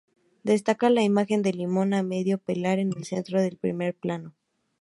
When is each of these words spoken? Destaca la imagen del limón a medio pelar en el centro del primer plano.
Destaca 0.41 0.89
la 0.89 1.03
imagen 1.03 1.43
del 1.43 1.57
limón 1.59 1.93
a 1.93 2.01
medio 2.01 2.39
pelar 2.39 2.79
en 2.79 2.91
el 2.97 3.03
centro 3.05 3.39
del 3.39 3.57
primer 3.57 3.93
plano. 3.95 4.33